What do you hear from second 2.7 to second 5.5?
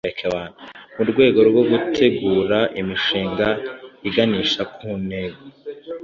imishinga iganisha ku ntego